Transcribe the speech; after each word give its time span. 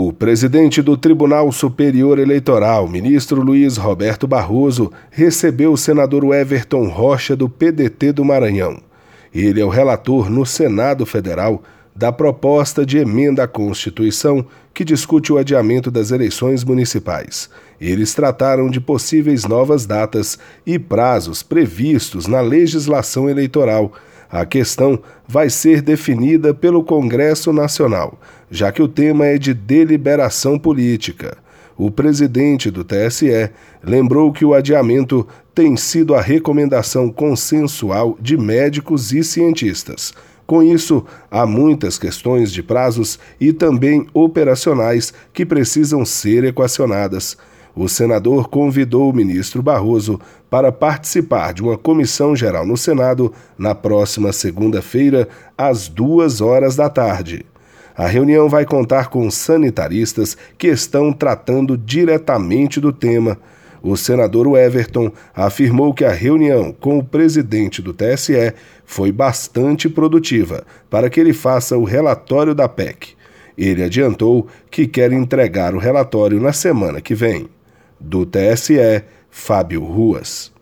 O 0.00 0.12
presidente 0.12 0.80
do 0.80 0.96
Tribunal 0.96 1.50
Superior 1.50 2.20
Eleitoral, 2.20 2.86
ministro 2.86 3.42
Luiz 3.42 3.76
Roberto 3.76 4.28
Barroso, 4.28 4.92
recebeu 5.10 5.72
o 5.72 5.76
senador 5.76 6.22
Everton 6.32 6.86
Rocha 6.86 7.34
do 7.34 7.48
PDT 7.48 8.12
do 8.12 8.24
Maranhão. 8.24 8.80
Ele 9.34 9.60
é 9.60 9.64
o 9.64 9.68
relator 9.68 10.30
no 10.30 10.46
Senado 10.46 11.04
Federal 11.04 11.64
da 11.96 12.12
proposta 12.12 12.86
de 12.86 12.98
emenda 12.98 13.42
à 13.42 13.48
Constituição 13.48 14.46
que 14.72 14.84
discute 14.84 15.32
o 15.32 15.36
adiamento 15.36 15.90
das 15.90 16.12
eleições 16.12 16.62
municipais. 16.62 17.50
Eles 17.80 18.14
trataram 18.14 18.70
de 18.70 18.80
possíveis 18.80 19.46
novas 19.46 19.84
datas 19.84 20.38
e 20.64 20.78
prazos 20.78 21.42
previstos 21.42 22.28
na 22.28 22.40
legislação 22.40 23.28
eleitoral 23.28 23.92
a 24.30 24.44
questão 24.44 24.98
vai 25.26 25.48
ser 25.48 25.80
definida 25.82 26.52
pelo 26.52 26.84
Congresso 26.84 27.52
Nacional, 27.52 28.18
já 28.50 28.70
que 28.70 28.82
o 28.82 28.88
tema 28.88 29.26
é 29.26 29.38
de 29.38 29.54
deliberação 29.54 30.58
política. 30.58 31.38
O 31.76 31.90
presidente 31.90 32.70
do 32.70 32.82
TSE 32.82 33.50
lembrou 33.82 34.32
que 34.32 34.44
o 34.44 34.52
adiamento 34.52 35.26
tem 35.54 35.76
sido 35.76 36.14
a 36.14 36.20
recomendação 36.20 37.10
consensual 37.10 38.18
de 38.20 38.36
médicos 38.36 39.12
e 39.12 39.22
cientistas. 39.22 40.12
Com 40.46 40.62
isso, 40.62 41.04
há 41.30 41.44
muitas 41.44 41.98
questões 41.98 42.50
de 42.50 42.62
prazos 42.62 43.18
e 43.40 43.52
também 43.52 44.06
operacionais 44.14 45.12
que 45.32 45.44
precisam 45.44 46.04
ser 46.04 46.42
equacionadas 46.42 47.36
o 47.74 47.88
senador 47.88 48.48
convidou 48.48 49.10
o 49.10 49.14
ministro 49.14 49.62
Barroso 49.62 50.20
para 50.50 50.72
participar 50.72 51.52
de 51.52 51.62
uma 51.62 51.78
comissão 51.78 52.34
geral 52.34 52.66
no 52.66 52.76
Senado 52.76 53.32
na 53.56 53.74
próxima 53.74 54.32
segunda-feira, 54.32 55.28
às 55.56 55.88
duas 55.88 56.40
horas 56.40 56.74
da 56.74 56.88
tarde. 56.88 57.44
A 57.96 58.06
reunião 58.06 58.48
vai 58.48 58.64
contar 58.64 59.08
com 59.08 59.28
sanitaristas 59.28 60.36
que 60.56 60.68
estão 60.68 61.12
tratando 61.12 61.76
diretamente 61.76 62.80
do 62.80 62.92
tema. 62.92 63.36
O 63.82 63.96
senador 63.96 64.56
Everton 64.56 65.10
afirmou 65.34 65.92
que 65.92 66.04
a 66.04 66.12
reunião 66.12 66.72
com 66.72 66.98
o 66.98 67.04
presidente 67.04 67.82
do 67.82 67.92
TSE 67.92 68.54
foi 68.84 69.10
bastante 69.10 69.88
produtiva 69.88 70.64
para 70.88 71.10
que 71.10 71.18
ele 71.18 71.32
faça 71.32 71.76
o 71.76 71.84
relatório 71.84 72.54
da 72.54 72.68
PEC. 72.68 73.16
Ele 73.56 73.82
adiantou 73.82 74.46
que 74.70 74.86
quer 74.86 75.12
entregar 75.12 75.74
o 75.74 75.78
relatório 75.78 76.40
na 76.40 76.52
semana 76.52 77.00
que 77.00 77.14
vem. 77.16 77.48
Do 78.00 78.24
TSE, 78.24 79.04
Fábio 79.30 79.84
Ruas. 79.84 80.52